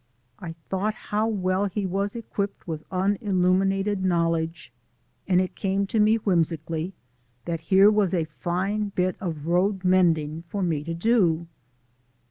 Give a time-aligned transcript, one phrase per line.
[0.39, 4.73] I thought how well he was equipped with unilluminated knowledge,
[5.27, 6.93] and it came to me whimsically,
[7.45, 11.45] that here was a fine bit of road mending for me to do.